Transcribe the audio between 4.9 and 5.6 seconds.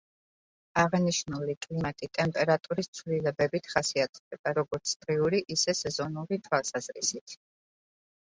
დღიური,